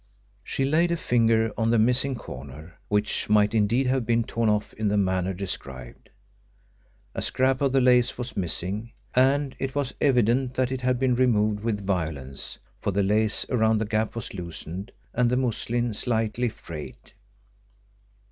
[0.43, 4.73] She laid a finger on the missing corner, which might indeed have been torn off
[4.73, 6.09] in the manner described.
[7.13, 11.13] A scrap of the lace was missing, and it was evident that it had been
[11.13, 16.49] removed with violence, for the lace around the gap was loosened, and the muslin slightly
[16.49, 17.13] frayed.